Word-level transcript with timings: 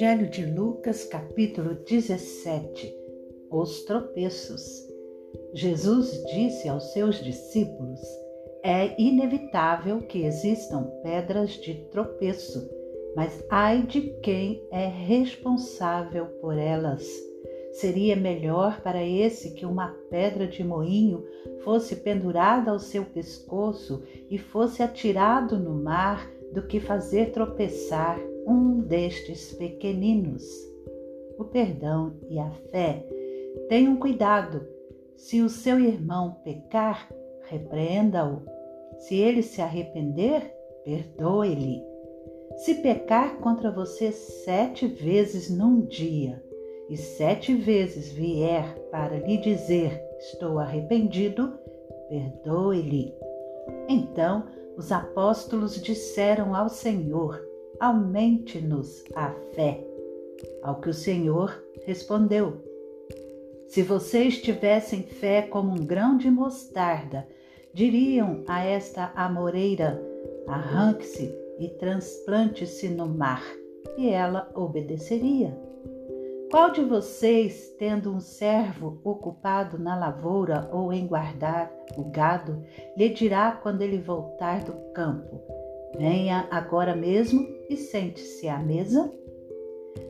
Evangelho 0.00 0.30
de 0.30 0.46
Lucas, 0.46 1.04
capítulo 1.04 1.74
17 1.74 2.90
Os 3.50 3.82
tropeços. 3.82 4.88
Jesus 5.52 6.24
disse 6.32 6.70
aos 6.70 6.94
seus 6.94 7.22
discípulos: 7.22 8.00
É 8.64 8.98
inevitável 8.98 10.00
que 10.00 10.24
existam 10.24 10.84
pedras 11.02 11.50
de 11.50 11.74
tropeço, 11.90 12.66
mas 13.14 13.44
ai 13.50 13.82
de 13.82 14.00
quem 14.22 14.66
é 14.72 14.86
responsável 14.86 16.28
por 16.40 16.56
elas. 16.56 17.06
Seria 17.72 18.16
melhor 18.16 18.80
para 18.80 19.04
esse 19.04 19.52
que 19.52 19.66
uma 19.66 19.88
pedra 20.08 20.46
de 20.46 20.64
moinho 20.64 21.22
fosse 21.62 21.96
pendurada 21.96 22.70
ao 22.70 22.78
seu 22.78 23.04
pescoço 23.04 24.02
e 24.30 24.38
fosse 24.38 24.82
atirado 24.82 25.58
no 25.58 25.74
mar 25.74 26.26
do 26.54 26.66
que 26.66 26.80
fazer 26.80 27.32
tropeçar 27.32 28.18
um 28.46 28.80
destes 28.80 29.52
pequeninos. 29.52 30.44
O 31.38 31.44
perdão 31.44 32.14
e 32.28 32.38
a 32.38 32.50
fé. 32.70 33.06
Tenham 33.68 33.96
cuidado. 33.96 34.66
Se 35.16 35.40
o 35.40 35.48
seu 35.48 35.78
irmão 35.78 36.36
pecar, 36.44 37.10
repreenda-o. 37.42 38.42
Se 38.98 39.16
ele 39.16 39.42
se 39.42 39.60
arrepender, 39.60 40.54
perdoe-lhe. 40.84 41.82
Se 42.56 42.74
pecar 42.76 43.38
contra 43.38 43.70
você 43.70 44.12
sete 44.12 44.86
vezes 44.86 45.48
num 45.50 45.80
dia, 45.82 46.42
e 46.90 46.96
sete 46.96 47.54
vezes 47.54 48.10
vier 48.10 48.74
para 48.90 49.18
lhe 49.18 49.38
dizer: 49.38 50.02
Estou 50.18 50.58
arrependido, 50.58 51.56
perdoe-lhe. 52.08 53.14
Então 53.88 54.44
os 54.76 54.90
apóstolos 54.90 55.80
disseram 55.80 56.54
ao 56.54 56.68
Senhor: 56.68 57.40
Aumente-nos 57.80 59.02
a 59.16 59.30
fé. 59.54 59.82
Ao 60.62 60.82
que 60.82 60.90
o 60.90 60.94
Senhor 60.94 61.64
respondeu: 61.86 62.62
Se 63.68 63.82
vocês 63.82 64.36
tivessem 64.42 65.02
fé 65.02 65.40
como 65.40 65.72
um 65.72 65.86
grão 65.86 66.18
de 66.18 66.30
mostarda, 66.30 67.26
diriam 67.72 68.44
a 68.46 68.62
esta 68.62 69.10
amoreira: 69.16 69.98
Arranque-se 70.46 71.34
e 71.58 71.68
transplante-se 71.78 72.86
no 72.90 73.08
mar, 73.08 73.42
e 73.96 74.10
ela 74.10 74.50
obedeceria. 74.54 75.58
Qual 76.50 76.72
de 76.72 76.82
vocês, 76.82 77.74
tendo 77.78 78.12
um 78.12 78.20
servo 78.20 79.00
ocupado 79.02 79.78
na 79.78 79.96
lavoura 79.96 80.68
ou 80.70 80.92
em 80.92 81.06
guardar 81.06 81.72
o 81.96 82.10
gado, 82.10 82.62
lhe 82.94 83.08
dirá 83.08 83.52
quando 83.52 83.80
ele 83.80 83.98
voltar 83.98 84.64
do 84.64 84.74
campo: 84.92 85.59
Venha 85.96 86.46
agora 86.50 86.94
mesmo 86.94 87.46
e 87.68 87.76
sente-se 87.76 88.48
à 88.48 88.58
mesa? 88.58 89.12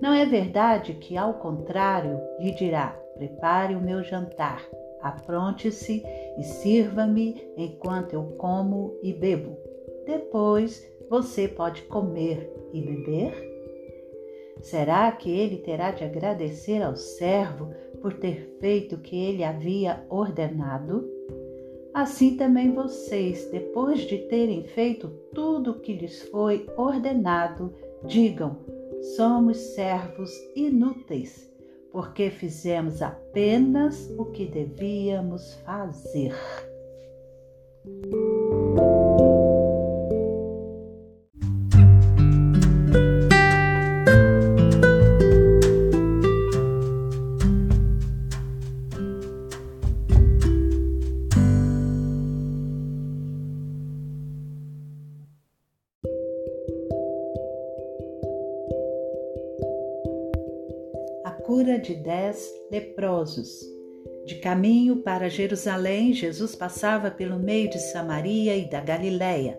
Não 0.00 0.12
é 0.12 0.24
verdade 0.24 0.94
que, 0.94 1.16
ao 1.16 1.34
contrário, 1.34 2.20
lhe 2.38 2.52
dirá: 2.52 2.98
Prepare 3.16 3.74
o 3.74 3.80
meu 3.80 4.02
jantar, 4.02 4.62
apronte-se 5.00 6.02
e 6.38 6.42
sirva-me 6.42 7.40
enquanto 7.56 8.14
eu 8.14 8.24
como 8.38 8.96
e 9.02 9.12
bebo. 9.12 9.56
Depois 10.06 10.86
você 11.08 11.48
pode 11.48 11.82
comer 11.82 12.50
e 12.72 12.80
beber? 12.80 13.54
Será 14.60 15.10
que 15.12 15.30
ele 15.30 15.58
terá 15.58 15.90
de 15.90 16.04
agradecer 16.04 16.82
ao 16.82 16.96
servo 16.96 17.70
por 18.00 18.14
ter 18.14 18.56
feito 18.60 18.96
o 18.96 19.00
que 19.00 19.16
ele 19.16 19.44
havia 19.44 20.04
ordenado? 20.08 21.13
Assim 21.94 22.36
também 22.36 22.72
vocês, 22.72 23.48
depois 23.52 24.00
de 24.00 24.18
terem 24.26 24.64
feito 24.64 25.08
tudo 25.32 25.70
o 25.70 25.80
que 25.80 25.92
lhes 25.94 26.22
foi 26.28 26.66
ordenado, 26.76 27.72
digam: 28.04 28.58
somos 29.16 29.56
servos 29.56 30.28
inúteis, 30.56 31.48
porque 31.92 32.30
fizemos 32.30 33.00
apenas 33.00 34.12
o 34.18 34.24
que 34.24 34.44
devíamos 34.44 35.54
fazer. 35.64 36.34
Cura 61.54 61.78
de 61.78 61.94
dez 61.94 62.52
leprosos. 62.68 63.60
De 64.26 64.34
caminho 64.40 64.96
para 65.04 65.30
Jerusalém, 65.30 66.12
Jesus 66.12 66.56
passava 66.56 67.12
pelo 67.12 67.38
meio 67.38 67.70
de 67.70 67.78
Samaria 67.78 68.56
e 68.56 68.68
da 68.68 68.80
Galiléia. 68.80 69.56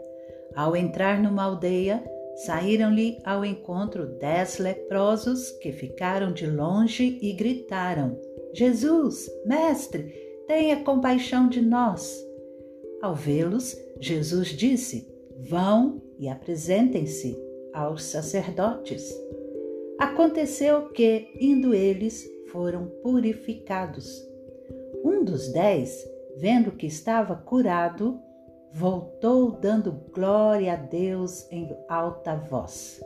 Ao 0.53 0.75
entrar 0.75 1.23
numa 1.23 1.43
aldeia, 1.43 2.03
saíram-lhe 2.45 3.17
ao 3.23 3.45
encontro 3.45 4.07
dez 4.19 4.57
leprosos 4.57 5.51
que 5.61 5.71
ficaram 5.71 6.33
de 6.33 6.45
longe 6.45 7.17
e 7.21 7.31
gritaram: 7.31 8.19
Jesus, 8.53 9.31
mestre, 9.45 10.13
tenha 10.49 10.83
compaixão 10.83 11.47
de 11.47 11.61
nós. 11.61 12.21
Ao 13.01 13.15
vê-los, 13.15 13.73
Jesus 14.01 14.49
disse: 14.49 15.07
Vão 15.47 16.01
e 16.19 16.27
apresentem-se 16.27 17.41
aos 17.73 18.03
sacerdotes. 18.03 19.09
Aconteceu 19.97 20.89
que, 20.89 21.29
indo 21.39 21.73
eles, 21.73 22.29
foram 22.51 22.87
purificados. 23.01 24.21
Um 25.03 25.23
dos 25.23 25.53
dez, 25.53 26.05
vendo 26.35 26.71
que 26.71 26.85
estava 26.85 27.35
curado, 27.35 28.19
voltou 28.73 29.51
dando 29.51 29.93
glória 30.13 30.73
a 30.73 30.75
Deus 30.75 31.49
em 31.49 31.73
alta 31.87 32.35
voz. 32.35 33.01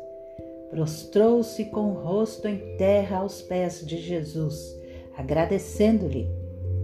Prostrou-se 0.72 1.66
com 1.66 1.92
o 1.92 1.94
rosto 1.94 2.48
em 2.48 2.76
terra 2.78 3.18
aos 3.18 3.40
pés 3.42 3.86
de 3.86 3.98
Jesus, 3.98 4.76
agradecendo-lhe. 5.16 6.28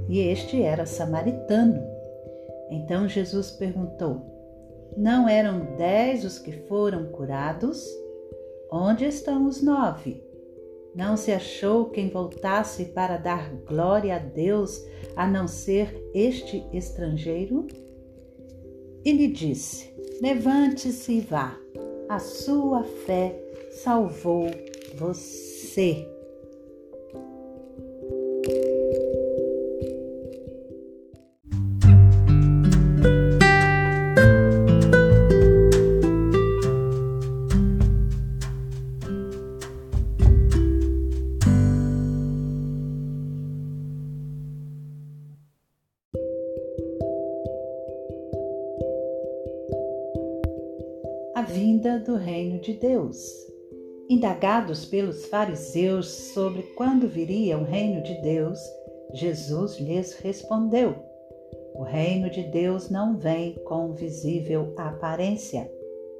E 0.07 0.19
este 0.19 0.61
era 0.61 0.85
samaritano. 0.85 1.81
Então 2.69 3.07
Jesus 3.07 3.49
perguntou: 3.49 4.21
Não 4.95 5.27
eram 5.27 5.75
dez 5.77 6.23
os 6.23 6.37
que 6.37 6.51
foram 6.51 7.05
curados? 7.05 8.04
Onde 8.71 9.05
estão 9.05 9.47
os 9.47 9.61
nove? 9.61 10.23
Não 10.95 11.17
se 11.17 11.31
achou 11.31 11.85
quem 11.85 12.09
voltasse 12.09 12.85
para 12.85 13.17
dar 13.17 13.53
glória 13.65 14.15
a 14.15 14.19
Deus 14.19 14.81
a 15.15 15.27
não 15.27 15.47
ser 15.47 15.93
este 16.13 16.65
estrangeiro? 16.73 17.67
E 19.03 19.11
lhe 19.11 19.27
disse: 19.27 19.93
Levante-se 20.21 21.13
e 21.13 21.21
vá, 21.21 21.57
a 22.09 22.19
sua 22.19 22.83
fé 22.83 23.39
salvou 23.71 24.49
você. 24.95 26.07
Vinda 51.45 51.99
do 51.99 52.15
reino 52.15 52.59
de 52.59 52.73
Deus. 52.73 53.17
Indagados 54.09 54.85
pelos 54.85 55.25
fariseus 55.25 56.07
sobre 56.33 56.63
quando 56.75 57.07
viria 57.07 57.57
o 57.57 57.63
reino 57.63 58.03
de 58.03 58.21
Deus, 58.21 58.59
Jesus 59.13 59.79
lhes 59.79 60.13
respondeu: 60.19 60.95
O 61.75 61.83
reino 61.83 62.29
de 62.29 62.43
Deus 62.43 62.89
não 62.89 63.17
vem 63.17 63.55
com 63.63 63.93
visível 63.93 64.73
aparência, 64.77 65.71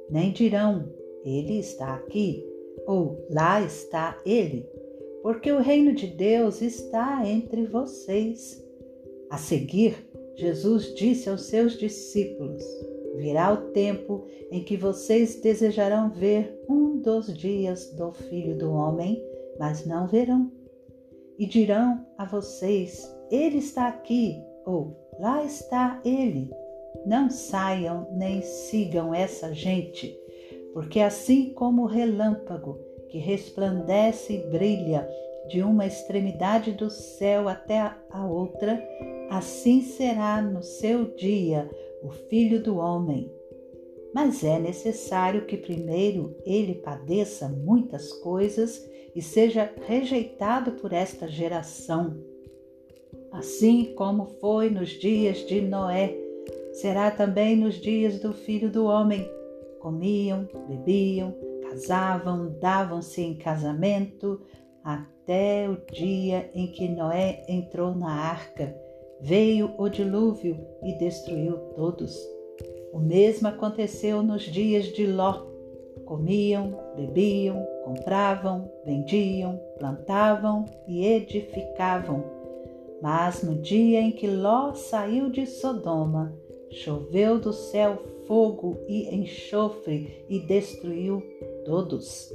nem 0.08 0.32
dirão: 0.32 0.88
Ele 1.24 1.58
está 1.58 1.94
aqui, 1.94 2.44
ou 2.86 3.26
lá 3.30 3.60
está 3.60 4.20
ele, 4.24 4.64
porque 5.22 5.50
o 5.50 5.60
reino 5.60 5.92
de 5.92 6.06
Deus 6.06 6.62
está 6.62 7.28
entre 7.28 7.66
vocês. 7.66 8.64
A 9.28 9.36
seguir, 9.36 9.96
Jesus 10.36 10.94
disse 10.94 11.28
aos 11.28 11.42
seus 11.42 11.76
discípulos: 11.76 12.64
Virá 13.16 13.52
o 13.52 13.72
tempo 13.72 14.26
em 14.50 14.62
que 14.62 14.76
vocês 14.76 15.40
desejarão 15.40 16.10
ver 16.10 16.62
um 16.68 16.98
dos 17.00 17.32
dias 17.36 17.92
do 17.92 18.12
Filho 18.12 18.56
do 18.56 18.72
Homem, 18.72 19.22
mas 19.58 19.86
não 19.86 20.06
verão. 20.06 20.50
E 21.38 21.46
dirão 21.46 22.06
a 22.18 22.24
vocês: 22.24 23.10
Ele 23.30 23.58
está 23.58 23.88
aqui, 23.88 24.42
ou 24.64 24.96
lá 25.18 25.42
está 25.44 26.00
ele. 26.04 26.50
Não 27.06 27.30
saiam 27.30 28.06
nem 28.12 28.42
sigam 28.42 29.14
essa 29.14 29.54
gente, 29.54 30.18
porque 30.72 31.00
assim 31.00 31.52
como 31.54 31.82
o 31.82 31.86
relâmpago 31.86 32.78
que 33.08 33.18
resplandece 33.18 34.34
e 34.34 34.50
brilha 34.50 35.08
de 35.48 35.62
uma 35.62 35.86
extremidade 35.86 36.72
do 36.72 36.90
céu 36.90 37.48
até 37.48 37.92
a 38.10 38.26
outra, 38.26 38.82
assim 39.30 39.80
será 39.80 40.42
no 40.42 40.62
seu 40.62 41.14
dia 41.14 41.70
o 42.06 42.10
Filho 42.10 42.62
do 42.62 42.76
Homem. 42.76 43.30
Mas 44.14 44.44
é 44.44 44.58
necessário 44.58 45.44
que 45.44 45.56
primeiro 45.56 46.36
ele 46.46 46.76
padeça 46.76 47.48
muitas 47.48 48.12
coisas 48.12 48.88
e 49.14 49.20
seja 49.20 49.70
rejeitado 49.86 50.72
por 50.72 50.92
esta 50.92 51.26
geração. 51.26 52.16
Assim 53.32 53.92
como 53.96 54.26
foi 54.40 54.70
nos 54.70 54.90
dias 54.90 55.38
de 55.46 55.60
Noé, 55.60 56.16
será 56.72 57.10
também 57.10 57.56
nos 57.56 57.74
dias 57.74 58.20
do 58.20 58.32
Filho 58.32 58.70
do 58.70 58.86
Homem. 58.86 59.28
Comiam, 59.80 60.48
bebiam, 60.68 61.34
casavam, 61.62 62.56
davam-se 62.60 63.20
em 63.20 63.34
casamento, 63.34 64.40
até 64.82 65.68
o 65.68 65.76
dia 65.92 66.50
em 66.54 66.68
que 66.68 66.88
Noé 66.88 67.44
entrou 67.48 67.94
na 67.94 68.10
arca. 68.10 68.85
Veio 69.20 69.74
o 69.78 69.88
dilúvio 69.88 70.58
e 70.82 70.92
destruiu 70.98 71.56
todos. 71.74 72.16
O 72.92 72.98
mesmo 72.98 73.48
aconteceu 73.48 74.22
nos 74.22 74.42
dias 74.42 74.86
de 74.86 75.06
Ló. 75.06 75.46
Comiam, 76.04 76.78
bebiam, 76.96 77.66
compravam, 77.84 78.70
vendiam, 78.84 79.60
plantavam 79.78 80.64
e 80.86 81.04
edificavam. 81.04 82.24
Mas 83.02 83.42
no 83.42 83.56
dia 83.56 84.00
em 84.00 84.12
que 84.12 84.26
Ló 84.26 84.72
saiu 84.74 85.28
de 85.28 85.46
Sodoma, 85.46 86.32
choveu 86.70 87.38
do 87.38 87.52
céu 87.52 88.02
fogo 88.26 88.78
e 88.88 89.14
enxofre 89.14 90.24
e 90.28 90.38
destruiu 90.40 91.22
todos. 91.64 92.32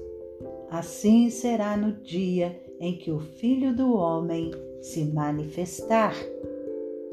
Assim 0.69 1.29
será 1.29 1.75
no 1.75 1.91
dia 1.91 2.59
em 2.79 2.97
que 2.97 3.11
o 3.11 3.19
Filho 3.19 3.75
do 3.75 3.95
Homem 3.95 4.51
se 4.81 5.03
manifestar. 5.05 6.15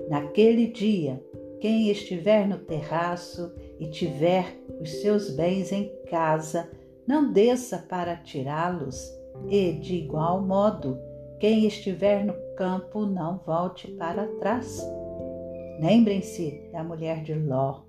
Naquele 0.09 0.69
dia, 0.69 1.23
quem 1.61 1.91
estiver 1.91 2.47
no 2.47 2.59
terraço 2.59 3.53
e 3.79 3.89
tiver 3.89 4.57
os 4.81 4.91
seus 5.01 5.31
bens 5.31 5.73
em 5.73 5.91
casa, 6.09 6.71
não 7.07 7.33
desça 7.33 7.79
para 7.89 8.17
tirá-los, 8.17 9.11
e, 9.49 9.73
de 9.73 9.97
igual 9.97 10.43
modo, 10.43 10.99
quem 11.41 11.67
estiver 11.67 12.25
no 12.25 12.35
campo, 12.57 13.07
não 13.07 13.39
volte 13.39 13.89
para 13.93 14.27
trás. 14.39 14.85
Lembrem-se 15.81 16.69
da 16.73 16.83
mulher 16.83 17.23
de 17.23 17.35
Ló. 17.35 17.83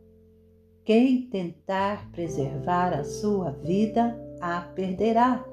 Quem 0.85 1.23
tentar 1.29 2.11
preservar 2.11 2.94
a 2.94 3.03
sua 3.03 3.51
vida, 3.51 4.15
a 4.39 4.61
perderá 4.61 5.45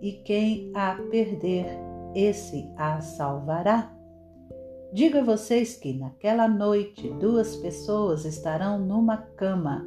e 0.00 0.12
quem 0.12 0.70
a 0.74 0.94
perder, 1.10 1.66
esse 2.14 2.68
a 2.76 3.00
salvará. 3.00 3.99
Digo 4.92 5.18
a 5.18 5.22
vocês 5.22 5.76
que 5.76 5.92
naquela 5.92 6.48
noite 6.48 7.08
duas 7.20 7.54
pessoas 7.54 8.24
estarão 8.24 8.76
numa 8.76 9.16
cama. 9.16 9.86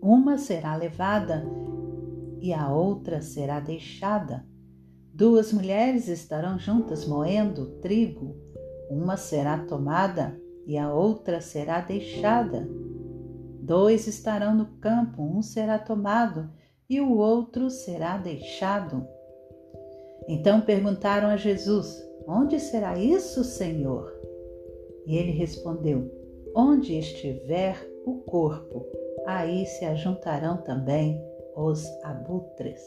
Uma 0.00 0.38
será 0.38 0.74
levada 0.76 1.44
e 2.40 2.54
a 2.54 2.72
outra 2.72 3.20
será 3.20 3.60
deixada. 3.60 4.46
Duas 5.12 5.52
mulheres 5.52 6.08
estarão 6.08 6.58
juntas 6.58 7.06
moendo 7.06 7.66
trigo. 7.80 8.34
Uma 8.88 9.18
será 9.18 9.58
tomada 9.58 10.40
e 10.66 10.78
a 10.78 10.90
outra 10.90 11.42
será 11.42 11.82
deixada. 11.82 12.66
Dois 13.60 14.06
estarão 14.06 14.54
no 14.54 14.66
campo, 14.80 15.22
um 15.22 15.42
será 15.42 15.78
tomado 15.78 16.50
e 16.88 16.98
o 16.98 17.12
outro 17.18 17.68
será 17.68 18.16
deixado. 18.16 19.06
Então 20.26 20.62
perguntaram 20.62 21.28
a 21.28 21.36
Jesus: 21.36 21.94
Onde 22.26 22.58
será 22.60 22.98
isso, 22.98 23.44
Senhor? 23.44 24.12
E 25.06 25.16
ele 25.16 25.32
respondeu: 25.32 26.10
Onde 26.54 26.98
estiver 26.98 27.76
o 28.04 28.18
corpo, 28.22 28.86
aí 29.26 29.66
se 29.66 29.84
ajuntarão 29.84 30.58
também 30.58 31.20
os 31.56 31.84
abutres. 32.04 32.80